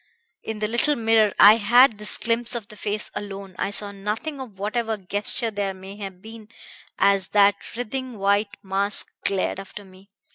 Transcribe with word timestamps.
In 0.41 0.57
the 0.57 0.67
little 0.67 0.95
mirror 0.95 1.31
I 1.39 1.57
had 1.57 1.99
this 1.99 2.17
glimpse 2.17 2.55
of 2.55 2.69
the 2.69 2.75
face 2.75 3.11
alone; 3.13 3.55
I 3.59 3.69
saw 3.69 3.91
nothing 3.91 4.39
of 4.41 4.57
whatever 4.57 4.97
gesture 4.97 5.51
there 5.51 5.75
may 5.75 5.95
have 5.97 6.23
been 6.23 6.49
as 6.97 7.27
that 7.37 7.77
writhing 7.77 8.17
white 8.17 8.57
mask 8.63 9.13
glared 9.23 9.59
after 9.59 9.85
me. 9.85 10.09